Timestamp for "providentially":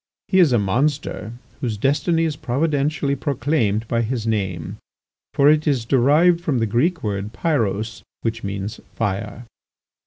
2.35-3.15